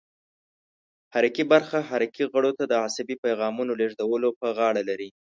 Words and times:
حرکي 1.13 1.43
برخه 1.51 1.79
حرکي 1.89 2.23
غړو 2.33 2.51
ته 2.57 2.63
د 2.67 2.73
عصبي 2.85 3.15
پیغامونو 3.25 3.71
لېږدولو 3.79 4.29
په 4.39 4.47
غاړه 4.57 4.81
لري. 4.89 5.09